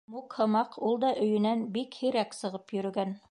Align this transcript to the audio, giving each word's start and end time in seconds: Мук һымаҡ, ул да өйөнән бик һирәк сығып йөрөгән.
Мук 0.11 0.35
һымаҡ, 0.37 0.77
ул 0.87 0.97
да 1.03 1.11
өйөнән 1.27 1.63
бик 1.77 1.99
һирәк 2.03 2.37
сығып 2.39 2.77
йөрөгән. 2.79 3.17